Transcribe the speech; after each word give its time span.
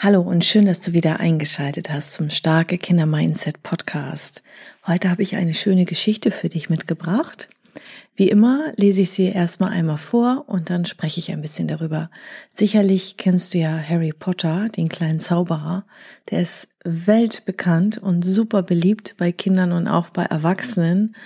Hallo 0.00 0.20
und 0.20 0.44
schön, 0.44 0.64
dass 0.64 0.80
du 0.80 0.92
wieder 0.92 1.18
eingeschaltet 1.18 1.90
hast 1.90 2.14
zum 2.14 2.30
Starke 2.30 2.78
Kinder 2.78 3.04
Mindset 3.04 3.64
Podcast. 3.64 4.44
Heute 4.86 5.10
habe 5.10 5.24
ich 5.24 5.34
eine 5.34 5.54
schöne 5.54 5.86
Geschichte 5.86 6.30
für 6.30 6.48
dich 6.48 6.70
mitgebracht. 6.70 7.48
Wie 8.14 8.28
immer 8.28 8.72
lese 8.76 9.00
ich 9.00 9.10
sie 9.10 9.24
erstmal 9.24 9.72
einmal 9.72 9.96
vor 9.96 10.44
und 10.46 10.70
dann 10.70 10.84
spreche 10.84 11.18
ich 11.18 11.32
ein 11.32 11.42
bisschen 11.42 11.66
darüber. 11.66 12.12
Sicherlich 12.48 13.16
kennst 13.16 13.52
du 13.52 13.58
ja 13.58 13.76
Harry 13.76 14.12
Potter, 14.16 14.68
den 14.68 14.88
kleinen 14.88 15.18
Zauberer. 15.18 15.84
Der 16.30 16.42
ist 16.42 16.68
weltbekannt 16.84 17.98
und 17.98 18.22
super 18.22 18.62
beliebt 18.62 19.16
bei 19.18 19.32
Kindern 19.32 19.72
und 19.72 19.88
auch 19.88 20.10
bei 20.10 20.22
Erwachsenen. 20.22 21.16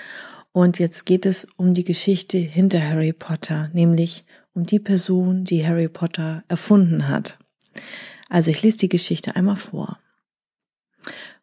Und 0.52 0.78
jetzt 0.78 1.04
geht 1.04 1.26
es 1.26 1.46
um 1.58 1.74
die 1.74 1.84
Geschichte 1.84 2.38
hinter 2.38 2.82
Harry 2.82 3.12
Potter, 3.12 3.68
nämlich 3.74 4.24
um 4.54 4.64
die 4.64 4.80
Person, 4.80 5.44
die 5.44 5.66
Harry 5.66 5.90
Potter 5.90 6.42
erfunden 6.48 7.08
hat. 7.08 7.36
Also 8.32 8.50
ich 8.50 8.62
lese 8.62 8.78
die 8.78 8.88
Geschichte 8.88 9.36
einmal 9.36 9.56
vor. 9.56 9.98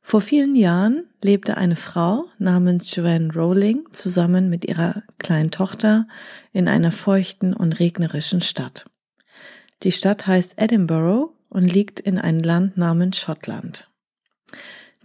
Vor 0.02 0.22
vielen 0.22 0.56
Jahren 0.56 1.06
lebte 1.22 1.56
eine 1.56 1.76
Frau 1.76 2.26
namens 2.40 2.96
Joanne 2.96 3.32
Rowling 3.32 3.86
zusammen 3.92 4.50
mit 4.50 4.66
ihrer 4.66 5.04
kleinen 5.20 5.52
Tochter 5.52 6.08
in 6.52 6.68
einer 6.68 6.92
feuchten 6.92 7.54
und 7.54 7.80
regnerischen 7.80 8.42
Stadt. 8.42 8.90
Die 9.84 9.92
Stadt 9.92 10.26
heißt 10.26 10.54
Edinburgh 10.58 11.32
und 11.50 11.72
liegt 11.72 12.00
in 12.00 12.18
einem 12.18 12.42
Land 12.42 12.76
namens 12.76 13.20
Schottland. 13.20 13.88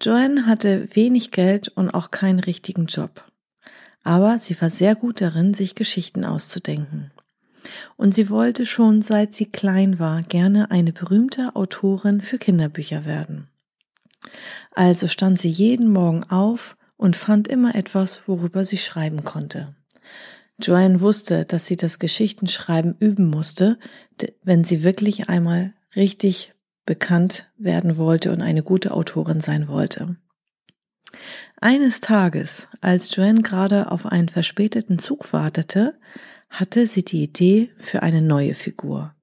Joanne 0.01 0.47
hatte 0.47 0.89
wenig 0.95 1.33
Geld 1.33 1.69
und 1.69 1.91
auch 1.91 2.11
keinen 2.11 2.41
richtigen 2.41 2.87
Job. 2.87 3.31
Aber 4.03 4.39
sie 4.39 4.59
war 4.59 4.71
sehr 4.71 4.95
gut 4.95 5.21
darin, 5.21 5.53
sich 5.53 5.75
Geschichten 5.75 6.25
auszudenken 6.25 7.11
und 7.97 8.15
sie 8.15 8.31
wollte 8.31 8.67
schon 8.67 9.03
seit 9.03 9.35
sie 9.35 9.47
klein 9.47 9.99
war 9.99 10.23
gerne 10.23 10.71
eine 10.71 10.93
berühmte 10.93 11.55
Autorin 11.55 12.21
für 12.21 12.39
Kinderbücher 12.39 13.05
werden. 13.05 13.49
Also 14.73 15.09
stand 15.09 15.39
sie 15.39 15.51
jeden 15.51 15.91
Morgen 15.91 16.25
auf 16.25 16.77
und 16.97 17.17
fand 17.17 17.49
immer 17.49 17.75
etwas, 17.75 18.29
worüber 18.29 18.65
sie 18.65 18.79
schreiben 18.79 19.25
konnte. 19.25 19.75
Joanne 20.61 21.01
wusste, 21.01 21.45
dass 21.45 21.67
sie 21.67 21.77
das 21.77 21.99
Geschichtenschreiben 21.99 22.97
üben 22.99 23.29
musste, 23.29 23.79
wenn 24.43 24.65
sie 24.65 24.85
wirklich 24.85 25.29
einmal 25.29 25.75
richtig 25.97 26.55
bekannt 26.87 27.51
werden 27.57 27.97
wollte 27.97 28.33
und 28.33 28.43
eine 28.43 28.63
gute 28.63 28.93
Autorin 28.93 29.41
sein 29.41 29.69
wollte. 29.69 30.17
Eines 31.61 32.01
Tages, 32.01 32.69
als 32.81 33.15
Joanne 33.15 33.43
gerade 33.43 33.91
auf 33.91 34.07
einen 34.07 34.29
verspäteten 34.29 34.99
Zug 34.99 35.33
wartete, 35.33 35.99
hatte 36.55 36.87
sie 36.87 37.05
die 37.05 37.25
Idee 37.25 37.71
für 37.79 38.03
eine 38.03 38.23
neue 38.23 38.55
Figur. 38.55 39.15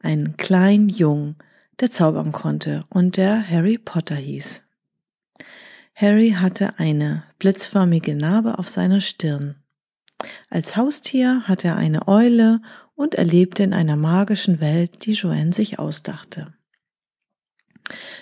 Einen 0.00 0.36
kleinen 0.36 0.90
Jungen, 0.90 1.36
der 1.80 1.90
zaubern 1.90 2.32
konnte 2.32 2.84
und 2.90 3.16
der 3.16 3.48
Harry 3.48 3.78
Potter 3.78 4.14
hieß. 4.14 4.62
Harry 5.94 6.36
hatte 6.38 6.78
eine 6.78 7.24
blitzförmige 7.38 8.14
Narbe 8.14 8.58
auf 8.58 8.68
seiner 8.68 9.00
Stirn. 9.00 9.56
Als 10.50 10.76
Haustier 10.76 11.42
hatte 11.44 11.68
er 11.68 11.76
eine 11.76 12.08
Eule 12.08 12.60
und 12.94 13.14
er 13.14 13.24
lebte 13.24 13.62
in 13.62 13.72
einer 13.72 13.96
magischen 13.96 14.60
Welt, 14.60 15.06
die 15.06 15.12
Joanne 15.12 15.54
sich 15.54 15.78
ausdachte. 15.78 16.52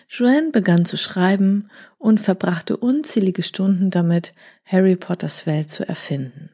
Joanne 0.09 0.53
begann 0.53 0.85
zu 0.85 0.97
schreiben 0.97 1.71
und 1.99 2.21
verbrachte 2.21 2.77
unzählige 2.77 3.43
Stunden 3.43 3.91
damit, 3.91 4.33
Harry 4.65 4.95
Potters 4.95 5.47
Welt 5.47 5.71
zu 5.71 5.89
erfinden. 5.89 6.54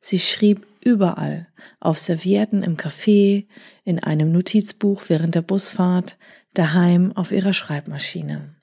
Sie 0.00 0.18
schrieb 0.18 0.66
überall, 0.82 1.48
auf 1.80 1.98
Servietten 1.98 2.62
im 2.62 2.76
Café, 2.76 3.46
in 3.84 3.98
einem 3.98 4.32
Notizbuch 4.32 5.04
während 5.08 5.34
der 5.34 5.42
Busfahrt, 5.42 6.16
daheim 6.54 7.12
auf 7.12 7.32
ihrer 7.32 7.52
Schreibmaschine. 7.52 8.54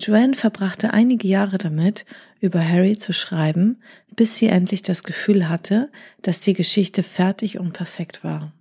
Joanne 0.00 0.34
verbrachte 0.34 0.92
einige 0.92 1.26
Jahre 1.26 1.58
damit, 1.58 2.04
über 2.40 2.66
Harry 2.66 2.96
zu 2.96 3.12
schreiben, 3.12 3.82
bis 4.14 4.36
sie 4.36 4.46
endlich 4.46 4.82
das 4.82 5.02
Gefühl 5.02 5.48
hatte, 5.48 5.90
dass 6.22 6.38
die 6.38 6.54
Geschichte 6.54 7.02
fertig 7.02 7.58
und 7.58 7.72
perfekt 7.72 8.22
war. 8.22 8.52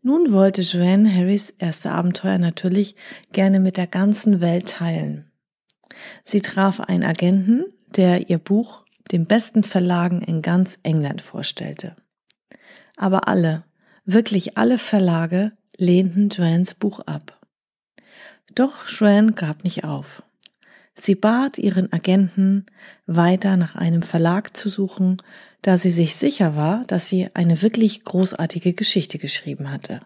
Nun 0.00 0.32
wollte 0.32 0.62
Joanne 0.62 1.14
Harrys 1.14 1.50
erste 1.50 1.90
Abenteuer 1.90 2.38
natürlich 2.38 2.96
gerne 3.32 3.60
mit 3.60 3.76
der 3.76 3.86
ganzen 3.86 4.40
Welt 4.40 4.68
teilen. 4.68 5.30
Sie 6.24 6.40
traf 6.40 6.80
einen 6.80 7.04
Agenten, 7.04 7.64
der 7.94 8.30
ihr 8.30 8.38
Buch 8.38 8.81
den 9.12 9.26
besten 9.26 9.62
Verlagen 9.62 10.22
in 10.22 10.42
ganz 10.42 10.78
England 10.82 11.20
vorstellte. 11.20 11.96
Aber 12.96 13.28
alle, 13.28 13.64
wirklich 14.04 14.56
alle 14.56 14.78
Verlage 14.78 15.52
lehnten 15.76 16.28
Joannes 16.30 16.74
Buch 16.74 17.00
ab. 17.00 17.40
Doch 18.54 18.88
Joanne 18.88 19.32
gab 19.32 19.64
nicht 19.64 19.84
auf. 19.84 20.22
Sie 20.94 21.14
bat 21.14 21.58
ihren 21.58 21.92
Agenten, 21.92 22.66
weiter 23.06 23.56
nach 23.56 23.76
einem 23.76 24.02
Verlag 24.02 24.56
zu 24.56 24.68
suchen, 24.68 25.16
da 25.62 25.78
sie 25.78 25.90
sich 25.90 26.16
sicher 26.16 26.54
war, 26.56 26.84
dass 26.86 27.08
sie 27.08 27.28
eine 27.34 27.62
wirklich 27.62 28.04
großartige 28.04 28.74
Geschichte 28.74 29.18
geschrieben 29.18 29.70
hatte. 29.70 30.00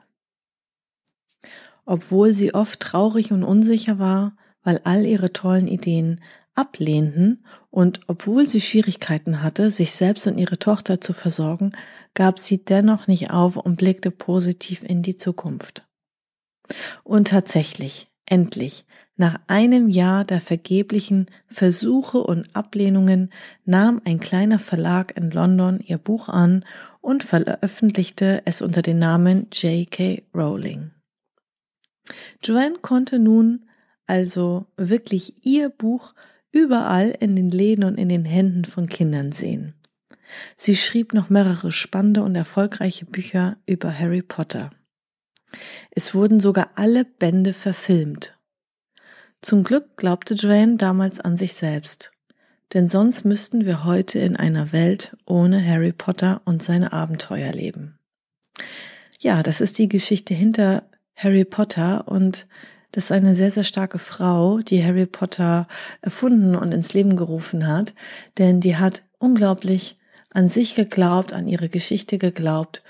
Obwohl 1.85 2.33
sie 2.33 2.55
oft 2.55 2.81
traurig 2.81 3.33
und 3.33 3.43
unsicher 3.43 3.99
war, 3.99 4.37
weil 4.63 4.81
all 4.85 5.05
ihre 5.05 5.33
tollen 5.33 5.67
Ideen 5.67 6.21
ablehnten 6.55 7.45
und 7.77 8.01
obwohl 8.07 8.49
sie 8.49 8.63
Schwierigkeiten 8.63 9.43
hatte, 9.43 9.71
sich 9.71 9.93
selbst 9.93 10.27
und 10.27 10.39
ihre 10.39 10.59
Tochter 10.59 10.99
zu 10.99 11.13
versorgen, 11.13 11.73
gab 12.15 12.39
sie 12.39 12.65
dennoch 12.65 13.07
nicht 13.07 13.31
auf 13.31 13.59
und 13.59 13.77
blickte 13.77 14.11
positiv 14.11 14.83
in 14.83 15.03
die 15.03 15.19
Zukunft. 15.19 15.87
Und 17.05 17.29
tatsächlich, 17.29 18.09
endlich, 18.25 18.87
nach 19.17 19.41
einem 19.47 19.91
Jahr 19.91 20.25
der 20.25 20.41
vergeblichen 20.41 21.27
Versuche 21.49 22.17
und 22.17 22.49
Ablehnungen 22.57 23.31
nahm 23.67 24.01
ein 24.07 24.21
kleiner 24.21 24.59
Verlag 24.59 25.15
in 25.15 25.31
London 25.31 25.79
ihr 25.81 25.99
Buch 25.99 26.31
an 26.31 26.65
und 27.03 27.25
veröffentlichte 27.25 28.41
es 28.47 28.63
unter 28.63 28.81
dem 28.81 28.99
Namen 28.99 29.49
J.K. 29.53 30.23
Rowling. 30.35 30.93
Joanne 32.43 32.79
konnte 32.81 33.19
nun 33.19 33.67
also 34.07 34.65
wirklich 34.79 35.45
ihr 35.45 35.69
Buch 35.69 36.15
überall 36.57 37.11
in 37.21 37.37
den 37.37 37.51
Läden 37.51 37.85
und 37.85 37.99
in 37.99 38.09
den 38.09 38.25
Händen 38.25 38.65
von 38.65 38.89
Kindern 38.89 39.31
sehen. 39.31 39.75
Sie 40.57 40.75
schrieb 40.75 41.13
noch 41.13 41.29
mehrere 41.29 41.71
spannende 41.71 42.23
und 42.23 42.35
erfolgreiche 42.35 43.05
Bücher 43.05 43.59
über 43.67 43.97
Harry 43.97 44.23
Potter. 44.23 44.71
Es 45.91 46.15
wurden 46.15 46.41
sogar 46.41 46.71
alle 46.75 47.05
Bände 47.05 47.53
verfilmt. 47.53 48.39
Zum 49.43 49.65
Glück 49.65 49.99
glaubte 49.99 50.33
Joanne 50.33 50.77
damals 50.77 51.21
an 51.21 51.37
sich 51.37 51.53
selbst, 51.55 52.11
denn 52.73 52.89
sonst 52.89 53.25
müssten 53.25 53.67
wir 53.67 53.85
heute 53.85 54.19
in 54.19 54.35
einer 54.35 54.73
Welt 54.73 55.15
ohne 55.27 55.65
Harry 55.65 55.93
Potter 55.93 56.41
und 56.47 56.63
seine 56.63 56.93
Abenteuer 56.93 57.53
leben. 57.53 57.99
Ja, 59.21 59.43
das 59.43 59.61
ist 59.61 59.79
die 59.79 59.89
Geschichte 59.89 60.33
hinter 60.33 60.89
Harry 61.15 61.45
Potter 61.45 62.09
und 62.09 62.47
das 62.97 63.05
ist 63.05 63.13
eine 63.13 63.35
sehr, 63.35 63.51
sehr 63.51 63.63
starke 63.63 63.99
Frau, 63.99 64.61
die 64.61 64.83
Harry 64.83 65.05
Potter 65.05 65.69
erfunden 66.01 66.57
und 66.57 66.73
ins 66.73 66.95
Leben 66.95 67.15
gerufen 67.15 67.67
hat, 67.67 67.93
denn 68.39 68.61
die 68.61 68.77
hat 68.77 69.03
unglaublich 69.19 69.99
an 70.31 70.49
sich 70.49 70.75
geglaubt, 70.75 71.35
an 71.35 71.47
ihre 71.47 71.69
Geschichte 71.69 72.17
geglaubt 72.17 72.83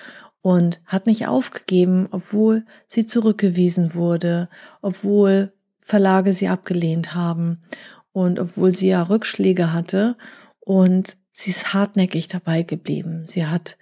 und 0.43 0.81
hat 0.85 1.09
nicht 1.09 1.27
aufgegeben, 1.27 2.07
obwohl 2.13 2.65
sie 2.87 3.05
zurückgewiesen 3.05 3.95
wurde, 3.95 4.49
obwohl 4.81 5.53
Verlage 5.81 6.35
sie 6.35 6.47
abgelehnt 6.47 7.17
haben 7.17 7.65
und 8.13 8.39
obwohl 8.39 8.73
sie 8.73 8.87
ja 8.87 9.03
Rückschläge 9.03 9.73
hatte 9.73 10.17
und 10.61 11.17
sie 11.33 11.51
ist 11.51 11.75
hartnäckig 11.75 12.29
dabei 12.29 12.63
geblieben. 12.63 13.25
Sie 13.27 13.45
hat 13.45 13.77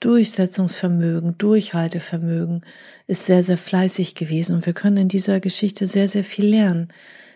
Durchsetzungsvermögen, 0.00 1.38
Durchhaltevermögen 1.38 2.64
ist 3.06 3.26
sehr, 3.26 3.44
sehr 3.44 3.58
fleißig 3.58 4.14
gewesen. 4.14 4.56
Und 4.56 4.66
wir 4.66 4.72
können 4.72 4.96
in 4.96 5.08
dieser 5.08 5.40
Geschichte 5.40 5.86
sehr, 5.86 6.08
sehr 6.08 6.24
viel 6.24 6.46
lernen, 6.46 6.92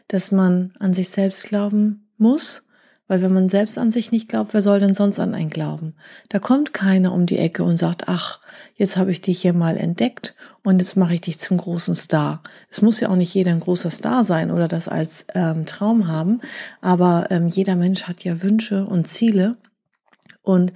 dass 0.09 0.31
man 0.33 0.73
an 0.81 0.95
sich 0.95 1.11
selbst 1.11 1.49
glauben 1.49 2.09
muss, 2.17 2.65
Weil 3.07 3.21
wenn 3.21 3.35
man 3.35 3.51
selbst 3.51 3.77
an 3.77 3.91
sich 3.91 4.13
nicht 4.13 4.31
glaubt, 4.31 4.55
wer 4.55 4.63
soll 4.63 4.81
denn 4.81 4.95
sonst 4.95 5.19
an 5.19 5.35
einen 5.35 5.51
glauben? 5.51 5.95
Da 6.31 6.39
kommt 6.39 6.73
keiner 6.73 7.13
um 7.13 7.27
die 7.27 7.37
Ecke 7.39 7.63
und 7.63 7.77
sagt, 7.77 8.09
ach, 8.09 8.41
jetzt 8.77 8.97
habe 8.97 9.11
ich 9.11 9.21
dich 9.21 9.43
hier 9.43 9.53
mal 9.53 9.77
entdeckt 9.77 10.35
und 10.63 10.81
jetzt 10.81 10.97
mache 10.97 11.15
ich 11.15 11.21
dich 11.21 11.39
zum 11.39 11.59
großen 11.59 11.95
Star. 11.95 12.43
Es 12.71 12.81
muss 12.81 13.01
ja 13.01 13.11
auch 13.11 13.17
nicht 13.17 13.35
jeder 13.35 13.51
ein 13.51 13.61
großer 13.61 13.91
Star 13.91 14.25
sein 14.25 14.51
oder 14.51 14.69
das 14.69 14.89
als 14.89 15.27
ähm, 15.35 15.67
Traum 15.67 16.09
haben, 16.09 16.41
aber 16.81 17.27
ähm, 17.31 17.49
jeder 17.49 17.77
Mensch 17.77 18.05
hat 18.05 18.25
ja 18.25 18.43
Wünsche 18.43 18.87
und 18.87 19.07
Ziele 19.07 19.59
und 20.43 20.73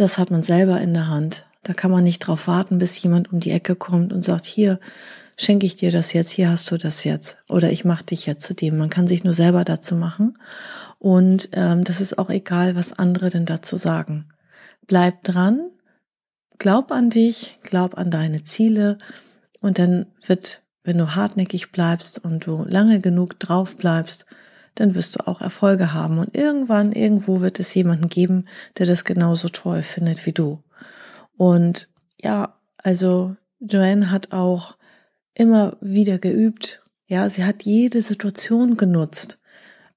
das 0.00 0.18
hat 0.18 0.30
man 0.30 0.42
selber 0.42 0.80
in 0.80 0.94
der 0.94 1.08
Hand. 1.08 1.44
Da 1.64 1.74
kann 1.74 1.90
man 1.90 2.04
nicht 2.04 2.20
drauf 2.20 2.46
warten, 2.46 2.78
bis 2.78 3.00
jemand 3.02 3.32
um 3.32 3.40
die 3.40 3.50
Ecke 3.50 3.74
kommt 3.74 4.12
und 4.12 4.24
sagt, 4.24 4.46
hier 4.46 4.78
schenke 5.36 5.66
ich 5.66 5.76
dir 5.76 5.90
das 5.90 6.12
jetzt, 6.12 6.30
hier 6.30 6.50
hast 6.50 6.70
du 6.70 6.76
das 6.76 7.04
jetzt 7.04 7.36
oder 7.48 7.70
ich 7.70 7.84
mache 7.84 8.04
dich 8.04 8.26
jetzt 8.26 8.46
zu 8.46 8.54
dem. 8.54 8.76
Man 8.76 8.90
kann 8.90 9.06
sich 9.06 9.24
nur 9.24 9.34
selber 9.34 9.64
dazu 9.64 9.96
machen 9.96 10.38
und 10.98 11.48
ähm, 11.52 11.84
das 11.84 12.00
ist 12.00 12.18
auch 12.18 12.30
egal, 12.30 12.76
was 12.76 12.92
andere 12.92 13.30
denn 13.30 13.44
dazu 13.44 13.76
sagen. 13.76 14.28
Bleib 14.86 15.22
dran, 15.24 15.70
glaub 16.58 16.90
an 16.90 17.10
dich, 17.10 17.58
glaub 17.62 17.98
an 17.98 18.10
deine 18.10 18.44
Ziele 18.44 18.98
und 19.60 19.78
dann 19.78 20.06
wird, 20.26 20.62
wenn 20.84 20.98
du 20.98 21.14
hartnäckig 21.14 21.72
bleibst 21.72 22.24
und 22.24 22.46
du 22.46 22.64
lange 22.64 23.00
genug 23.00 23.38
drauf 23.38 23.76
bleibst, 23.76 24.26
dann 24.78 24.94
wirst 24.94 25.16
du 25.16 25.26
auch 25.26 25.40
Erfolge 25.40 25.92
haben 25.92 26.18
und 26.18 26.36
irgendwann, 26.36 26.92
irgendwo 26.92 27.40
wird 27.40 27.58
es 27.58 27.74
jemanden 27.74 28.08
geben, 28.08 28.46
der 28.78 28.86
das 28.86 29.04
genauso 29.04 29.48
toll 29.48 29.82
findet 29.82 30.24
wie 30.24 30.32
du. 30.32 30.62
Und 31.36 31.88
ja, 32.20 32.54
also 32.76 33.34
Joanne 33.58 34.10
hat 34.10 34.32
auch 34.32 34.76
immer 35.34 35.76
wieder 35.80 36.18
geübt. 36.18 36.82
Ja, 37.06 37.28
sie 37.28 37.44
hat 37.44 37.62
jede 37.62 38.02
Situation 38.02 38.76
genutzt. 38.76 39.38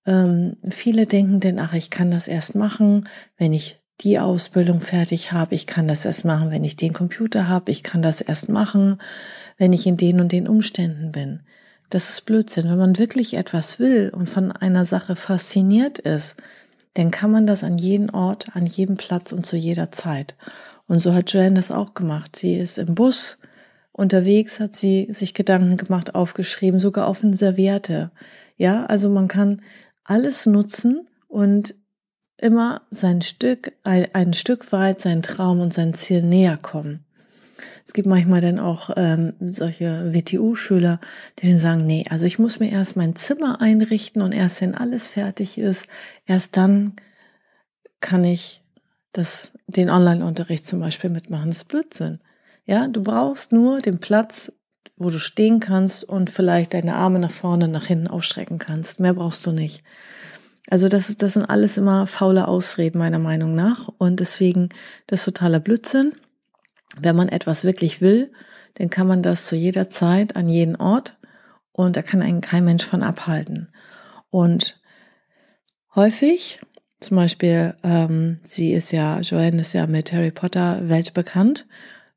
Ähm, 0.05 0.57
viele 0.69 1.05
denken 1.05 1.39
denn, 1.39 1.59
ach, 1.59 1.73
ich 1.73 1.89
kann 1.89 2.09
das 2.09 2.27
erst 2.27 2.55
machen, 2.55 3.07
wenn 3.37 3.53
ich 3.53 3.79
die 3.99 4.17
Ausbildung 4.17 4.81
fertig 4.81 5.31
habe. 5.31 5.53
Ich 5.53 5.67
kann 5.67 5.87
das 5.87 6.05
erst 6.05 6.25
machen, 6.25 6.49
wenn 6.49 6.63
ich 6.63 6.75
den 6.75 6.93
Computer 6.93 7.47
habe. 7.47 7.71
Ich 7.71 7.83
kann 7.83 8.01
das 8.01 8.21
erst 8.21 8.49
machen, 8.49 8.99
wenn 9.57 9.73
ich 9.73 9.85
in 9.85 9.97
den 9.97 10.19
und 10.19 10.31
den 10.31 10.47
Umständen 10.47 11.11
bin. 11.11 11.41
Das 11.91 12.09
ist 12.09 12.25
Blödsinn. 12.25 12.69
Wenn 12.69 12.77
man 12.77 12.97
wirklich 12.97 13.33
etwas 13.33 13.77
will 13.77 14.11
und 14.15 14.29
von 14.29 14.53
einer 14.53 14.85
Sache 14.85 15.17
fasziniert 15.17 15.99
ist, 15.99 16.37
dann 16.93 17.11
kann 17.11 17.31
man 17.31 17.45
das 17.45 17.65
an 17.65 17.77
jeden 17.77 18.09
Ort, 18.09 18.55
an 18.55 18.65
jedem 18.65 18.95
Platz 18.95 19.33
und 19.33 19.45
zu 19.45 19.57
jeder 19.57 19.91
Zeit. 19.91 20.35
Und 20.87 20.99
so 20.99 21.13
hat 21.13 21.33
Joanne 21.33 21.55
das 21.55 21.69
auch 21.69 21.93
gemacht. 21.93 22.37
Sie 22.37 22.55
ist 22.55 22.77
im 22.77 22.95
Bus 22.95 23.37
unterwegs, 23.91 24.61
hat 24.61 24.77
sie 24.77 25.09
sich 25.11 25.33
Gedanken 25.33 25.75
gemacht, 25.75 26.15
aufgeschrieben, 26.15 26.79
sogar 26.79 27.07
auf 27.07 27.25
eine 27.25 27.35
Serviette. 27.35 28.11
Ja, 28.55 28.85
also 28.85 29.09
man 29.09 29.27
kann 29.27 29.61
alles 30.05 30.45
nutzen 30.45 31.09
und 31.27 31.75
immer 32.37 32.83
sein 32.89 33.21
Stück, 33.21 33.73
ein, 33.83 34.33
Stück 34.33 34.71
weit 34.71 35.01
sein 35.01 35.21
Traum 35.21 35.59
und 35.59 35.73
sein 35.73 35.93
Ziel 35.93 36.23
näher 36.23 36.55
kommen. 36.55 37.03
Es 37.85 37.93
gibt 37.93 38.07
manchmal 38.07 38.41
dann 38.41 38.59
auch 38.59 38.89
ähm, 38.95 39.33
solche 39.51 40.13
WTU-Schüler, 40.13 40.99
die 41.39 41.49
dann 41.49 41.59
sagen, 41.59 41.85
nee, 41.85 42.05
also 42.09 42.25
ich 42.25 42.39
muss 42.39 42.59
mir 42.59 42.71
erst 42.71 42.95
mein 42.95 43.15
Zimmer 43.15 43.61
einrichten 43.61 44.21
und 44.21 44.33
erst 44.33 44.61
wenn 44.61 44.75
alles 44.75 45.07
fertig 45.07 45.57
ist, 45.57 45.87
erst 46.25 46.57
dann 46.57 46.93
kann 47.99 48.23
ich 48.23 48.61
das, 49.13 49.51
den 49.67 49.89
Online-Unterricht 49.89 50.65
zum 50.65 50.79
Beispiel 50.79 51.09
mitmachen. 51.09 51.47
Das 51.47 51.57
ist 51.57 51.67
Blödsinn. 51.67 52.19
Ja, 52.65 52.87
du 52.87 53.03
brauchst 53.03 53.51
nur 53.51 53.79
den 53.79 53.99
Platz, 53.99 54.53
wo 54.97 55.09
du 55.09 55.19
stehen 55.19 55.59
kannst 55.59 56.03
und 56.03 56.29
vielleicht 56.29 56.73
deine 56.73 56.95
Arme 56.95 57.19
nach 57.19 57.31
vorne, 57.31 57.67
nach 57.67 57.85
hinten 57.85 58.07
ausstrecken 58.07 58.59
kannst. 58.59 58.99
Mehr 58.99 59.13
brauchst 59.13 59.45
du 59.45 59.51
nicht. 59.51 59.83
Also 60.69 60.87
das, 60.87 61.09
ist, 61.09 61.21
das 61.21 61.33
sind 61.33 61.45
alles 61.45 61.77
immer 61.77 62.07
faule 62.07 62.47
Ausreden 62.47 62.99
meiner 62.99 63.19
Meinung 63.19 63.55
nach 63.55 63.89
und 63.97 64.19
deswegen 64.19 64.69
das 65.07 65.25
totaler 65.25 65.59
Blödsinn. 65.59 66.13
Wenn 66.99 67.15
man 67.15 67.29
etwas 67.29 67.63
wirklich 67.63 68.01
will, 68.01 68.31
dann 68.75 68.89
kann 68.89 69.07
man 69.07 69.23
das 69.23 69.45
zu 69.45 69.55
jeder 69.55 69.89
Zeit, 69.89 70.35
an 70.35 70.49
jeden 70.49 70.75
Ort 70.75 71.17
und 71.71 71.95
da 71.95 72.01
kann 72.01 72.21
einen 72.21 72.41
kein 72.41 72.65
Mensch 72.65 72.85
von 72.85 73.03
abhalten. 73.03 73.69
Und 74.29 74.79
häufig, 75.95 76.59
zum 76.99 77.17
Beispiel, 77.17 77.75
ähm, 77.83 78.39
sie 78.43 78.73
ist 78.73 78.91
ja, 78.91 79.19
Joanne 79.19 79.61
ist 79.61 79.73
ja 79.73 79.87
mit 79.87 80.11
Harry 80.13 80.31
Potter 80.31 80.87
weltbekannt 80.87 81.67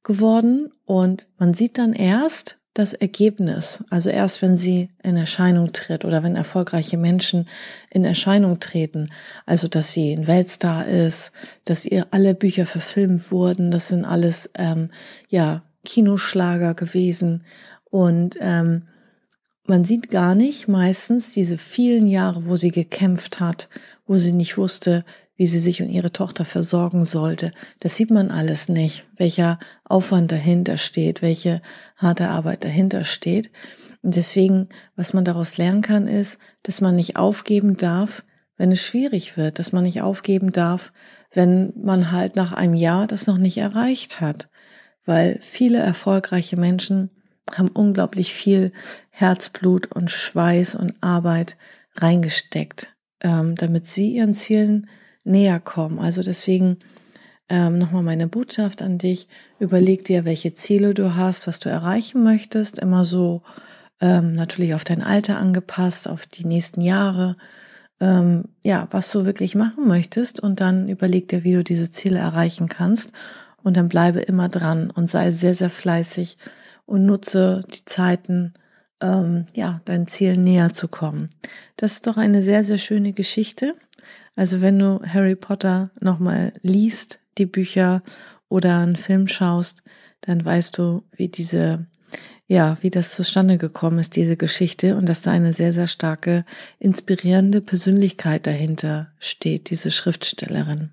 geworden 0.03 0.73
und 0.85 1.27
man 1.39 1.55
sieht 1.55 1.79
dann 1.79 1.93
erst, 1.93 2.59
das 2.75 2.93
Ergebnis, 2.93 3.85
also 3.89 4.11
erst 4.11 4.43
wenn 4.43 4.57
sie 4.57 4.91
in 5.03 5.17
Erscheinung 5.17 5.73
tritt 5.73 6.05
oder 6.05 6.25
wenn 6.25 6.35
erfolgreiche 6.35 6.97
Menschen 6.97 7.47
in 7.89 8.05
Erscheinung 8.05 8.59
treten, 8.59 9.11
also 9.47 9.69
dass 9.69 9.93
sie 9.93 10.13
ein 10.13 10.27
Weltstar 10.27 10.87
ist, 10.87 11.31
dass 11.65 11.87
ihr 11.87 12.09
alle 12.11 12.35
Bücher 12.35 12.67
verfilmt 12.67 13.31
wurden, 13.31 13.71
das 13.71 13.89
sind 13.89 14.05
alles 14.05 14.51
ähm, 14.57 14.91
ja 15.29 15.63
Kinoschlager 15.85 16.75
gewesen. 16.75 17.45
Und 17.91 18.37
ähm, 18.41 18.89
man 19.67 19.85
sieht 19.85 20.11
gar 20.11 20.35
nicht 20.35 20.67
meistens 20.67 21.33
diese 21.33 21.59
vielen 21.59 22.09
Jahre, 22.09 22.47
wo 22.47 22.57
sie 22.57 22.71
gekämpft 22.71 23.39
hat, 23.39 23.69
wo 24.07 24.19
sie 24.19 24.33
nicht 24.33 24.59
wusste, 24.59 25.05
wie 25.37 25.47
sie 25.47 25.59
sich 25.59 25.83
und 25.83 25.91
ihre 25.91 26.13
Tochter 26.13 26.45
versorgen 26.45 27.05
sollte. 27.05 27.51
Das 27.81 27.97
sieht 27.97 28.11
man 28.11 28.31
alles 28.31 28.69
nicht, 28.69 29.05
welcher 29.17 29.59
Aufwand 29.85 30.31
dahinter 30.31 30.77
steht, 30.77 31.23
welche 31.23 31.61
harte 31.97 32.29
Arbeit 32.29 32.65
dahinter 32.65 33.05
steht. 33.05 33.51
Und 34.03 34.17
deswegen, 34.17 34.69
was 34.97 35.13
man 35.13 35.25
daraus 35.25 35.57
lernen 35.57 35.83
kann, 35.83 36.07
ist, 36.07 36.39
dass 36.63 36.81
man 36.81 36.95
nicht 36.95 37.17
aufgeben 37.17 37.77
darf, 37.77 38.25
wenn 38.57 38.71
es 38.71 38.83
schwierig 38.83 39.37
wird, 39.37 39.59
dass 39.59 39.73
man 39.73 39.83
nicht 39.83 40.03
aufgeben 40.03 40.53
darf, 40.53 40.93
wenn 41.33 41.73
man 41.77 42.13
halt 42.13 42.37
nach 42.37 42.53
einem 42.53 42.75
Jahr 42.75 43.07
das 43.07 43.27
noch 43.27 43.39
nicht 43.39 43.57
erreicht 43.57 44.21
hat. 44.21 44.49
Weil 45.05 45.39
viele 45.43 45.79
erfolgreiche 45.79 46.57
Menschen 46.57 47.11
haben 47.53 47.69
unglaublich 47.69 48.33
viel 48.33 48.73
Herzblut 49.11 49.91
und 49.93 50.11
Schweiß 50.11 50.77
und 50.77 50.95
Arbeit 51.01 51.57
reingesteckt, 51.97 52.95
ähm, 53.21 53.55
damit 53.57 53.87
sie 53.87 54.13
ihren 54.15 54.35
Zielen 54.35 54.89
näher 55.25 55.61
kommen. 55.61 55.99
Also 55.99 56.23
deswegen 56.23 56.79
ähm, 57.49 57.79
nochmal 57.79 58.03
meine 58.03 58.29
Botschaft 58.29 58.83
an 58.83 58.99
dich. 58.99 59.29
Überleg 59.59 60.05
dir, 60.05 60.25
welche 60.25 60.55
Ziele 60.55 60.95
du 60.95 61.15
hast, 61.15 61.47
was 61.47 61.59
du 61.59 61.69
erreichen 61.69 62.23
möchtest. 62.23 62.79
Immer 62.79 63.05
so 63.05 63.43
ähm, 64.01 64.33
natürlich 64.33 64.75
auf 64.75 64.85
dein 64.85 65.03
Alter 65.03 65.39
angepasst, 65.39 66.09
auf 66.09 66.27
die 66.27 66.47
nächsten 66.47 66.81
Jahre. 66.81 67.37
Ähm, 68.01 68.45
ja, 68.63 68.89
was 68.91 69.13
du 69.13 69.25
wirklich 69.25 69.55
machen 69.55 69.87
möchtest. 69.87 70.41
Und 70.41 70.61
dann 70.61 70.89
überleg 70.89 71.29
dir, 71.29 71.45
wie 71.45 71.55
du 71.55 71.65
diese 71.65 71.91
Ziele 71.91 72.19
erreichen 72.19 72.69
kannst. 72.69 73.13
Und 73.63 73.77
dann 73.77 73.89
bleibe 73.89 74.21
immer 74.21 74.49
dran 74.49 74.91
und 74.91 75.09
sei 75.09 75.31
sehr, 75.31 75.55
sehr 75.55 75.71
fleißig 75.71 76.37
und 76.87 77.07
nutze 77.07 77.63
die 77.73 77.85
Zeiten, 77.85 78.55
ähm, 79.01 79.47
ja, 79.55 79.81
dein 79.85 80.07
Ziel 80.07 80.37
näher 80.37 80.73
zu 80.73 80.89
kommen. 80.89 81.31
Das 81.77 81.93
ist 81.93 82.07
doch 82.07 82.17
eine 82.17 82.43
sehr, 82.43 82.65
sehr 82.65 82.79
schöne 82.79 83.13
Geschichte. 83.13 83.75
Also 84.37 84.61
wenn 84.61 84.79
du 84.79 85.01
Harry 85.07 85.37
Potter 85.37 85.91
nochmal 86.01 86.53
liest, 86.63 87.21
die 87.39 87.47
Bücher 87.47 88.03
oder 88.49 88.79
einen 88.79 88.97
Film 88.97 89.29
schaust, 89.29 89.83
dann 90.21 90.45
weißt 90.45 90.79
du, 90.79 91.03
wie 91.17 91.29
diese, 91.29 91.87
ja, 92.47 92.79
wie 92.81 92.91
das 92.91 93.15
zustande 93.15 93.59
gekommen 93.59 93.99
ist, 93.99 94.17
diese 94.17 94.37
Geschichte 94.37 94.97
und 94.97 95.09
dass 95.09 95.23
da 95.23 95.33
eine 95.33 95.53
sehr, 95.53 95.73
sehr 95.73 95.87
starke, 95.87 96.45
inspirierende 96.79 97.61
Persönlichkeit 97.61 98.47
dahinter 98.47 99.13
steht, 99.19 99.71
diese 99.71 99.91
Schriftstellerin. 99.91 100.91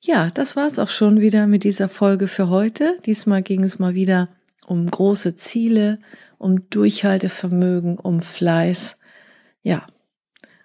Ja, 0.00 0.28
das 0.30 0.54
war's 0.56 0.78
auch 0.78 0.90
schon 0.90 1.20
wieder 1.20 1.46
mit 1.46 1.64
dieser 1.64 1.88
Folge 1.88 2.28
für 2.28 2.50
heute. 2.50 2.96
Diesmal 3.06 3.42
ging 3.42 3.64
es 3.64 3.78
mal 3.78 3.94
wieder 3.94 4.28
um 4.66 4.86
große 4.86 5.34
Ziele, 5.36 5.98
um 6.38 6.68
Durchhaltevermögen, 6.68 7.98
um 7.98 8.20
Fleiß. 8.20 8.98
Ja, 9.62 9.86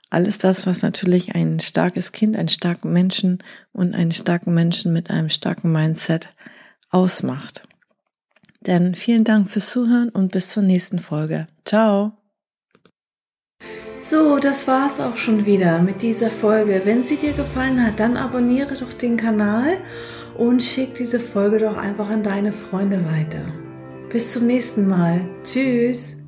alles 0.10 0.38
das, 0.38 0.66
was 0.66 0.82
natürlich 0.82 1.36
ein 1.36 1.60
starkes 1.60 2.12
Kind, 2.12 2.36
einen 2.36 2.48
starken 2.48 2.92
Menschen 2.92 3.44
und 3.72 3.94
einen 3.94 4.12
starken 4.12 4.54
Menschen 4.54 4.92
mit 4.94 5.10
einem 5.10 5.30
starken 5.30 5.72
Mindset 5.72 6.30
ausmacht. 6.90 7.64
Denn 8.62 8.96
vielen 8.96 9.24
Dank 9.24 9.50
fürs 9.50 9.70
Zuhören 9.70 10.10
und 10.10 10.32
bis 10.32 10.50
zur 10.50 10.64
nächsten 10.64 11.00
Folge. 11.00 11.48
Ciao! 11.66 12.14
So, 14.02 14.40
das 14.40 14.68
war's 14.68 15.00
auch 15.00 15.18
schon 15.18 15.46
wieder 15.46 15.80
mit 15.80 16.02
dieser 16.02 16.32
Folge. 16.32 16.82
Wenn 16.86 17.04
sie 17.04 17.18
dir 17.18 17.34
gefallen 17.34 17.86
hat, 17.86 18.00
dann 18.00 18.16
abonniere 18.16 18.76
doch 18.76 18.94
den 18.94 19.18
Kanal 19.18 19.78
und 20.38 20.64
schick 20.64 20.96
diese 20.96 21.20
Folge 21.20 21.60
doch 21.60 21.78
einfach 21.78 22.10
an 22.10 22.24
deine 22.24 22.54
Freunde 22.54 23.04
weiter. 23.06 23.46
Bis 24.10 24.34
zum 24.34 24.48
nächsten 24.48 24.88
Mal. 24.88 25.28
Tschüss! 25.44 26.19